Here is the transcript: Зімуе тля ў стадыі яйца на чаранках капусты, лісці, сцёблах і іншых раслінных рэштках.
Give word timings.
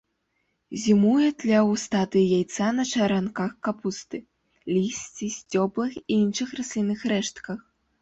Зімуе 0.83 1.27
тля 1.43 1.59
ў 1.59 1.73
стадыі 1.83 2.31
яйца 2.39 2.71
на 2.79 2.83
чаранках 2.93 3.51
капусты, 3.69 4.17
лісці, 4.75 5.33
сцёблах 5.39 5.91
і 6.05 6.21
іншых 6.23 6.49
раслінных 6.63 7.11
рэштках. 7.17 7.57